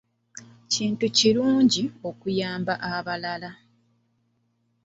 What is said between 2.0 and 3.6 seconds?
okuyamba abalala.